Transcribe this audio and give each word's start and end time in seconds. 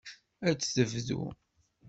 Ad 0.47 0.57
tebdu. 0.61 1.21